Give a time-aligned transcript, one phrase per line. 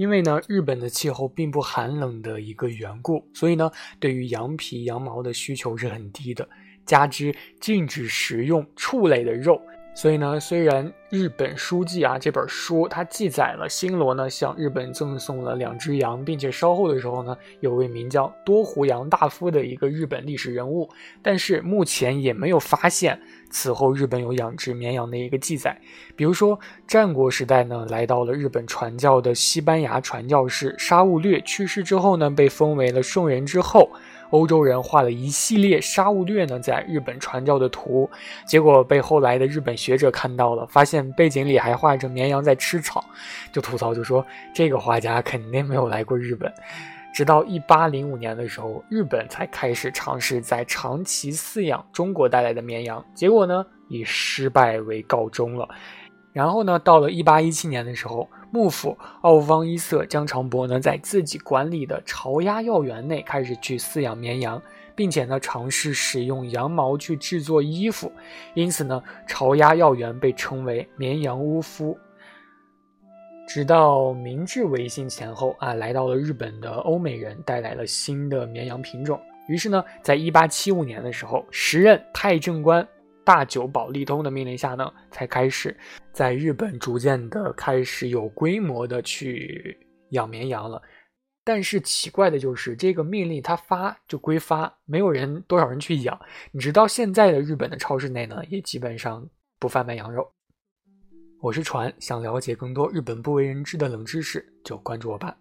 [0.00, 6.48] 因为呢，日本的气候并不寒冷的一个缘故，所以呢，对于羊皮、羊毛的需求是很低的。
[6.86, 9.60] 加之禁止食用畜类的肉。
[9.94, 20.88] 所以呢，虽然日本书记啊这本书它记载了新罗呢向日本赠送了两只羊，并且稍后的时候呢，有位名叫多胡羊大夫的一个日本历史人物，
[21.20, 23.20] 但是目前也没有发现
[23.50, 25.76] 此后日本有养殖绵羊的一个记载。
[26.14, 33.90] 比如说战国时代呢，来到了日本传教的西班牙传教士沙悟略去世之后呢，被封为了圣人之后。
[34.30, 38.08] 欧洲人画了一系列沙悟略呢在日本传教的图，
[38.46, 43.04] 结果被后来的日本学者看到了，发现背景里还画着绵羊在吃草，
[43.52, 46.52] 就吐槽就说这个画家肯定没有来过日本。
[47.12, 55.68] 直到一八零五年的时候，日本才开始尝试在长崎饲养中国带来的绵羊，结果呢以失败为告终了。
[56.32, 58.28] 然后呢，到了一八一七年的时候。
[58.52, 64.60] 幕府奥方一色江长伯呢，在自己管理的朝鸭药园内开始去饲养绵羊，
[64.96, 68.10] 并且呢，尝试使用羊毛去制作衣服，
[68.54, 71.96] 因此呢，朝鸭药园被称为绵羊屋夫。
[73.46, 82.84] 直到明治维新前后啊，来到了日本的欧美人带来了新的绵羊品种，于是呢，在一八七五年的时候，时任太政官。
[83.30, 85.76] 大久保利通的命令下呢，才开始
[86.12, 89.78] 在日本逐渐的开始有规模的去
[90.08, 90.82] 养绵羊了。
[91.44, 96.20] 但是奇怪的就是这个命令它发就归发，没有人多少人去养。
[96.50, 99.24] 你直到现在的日本的超市内呢，也基本上
[99.60, 100.28] 不贩卖羊肉。
[101.40, 105.36] 我是船，想了解更多日本不为人知的冷知识，就关注我吧。